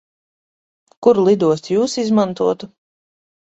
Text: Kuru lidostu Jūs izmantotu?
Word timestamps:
Kuru 1.07 1.21
lidostu 1.29 1.77
Jūs 1.77 1.97
izmantotu? 2.07 2.75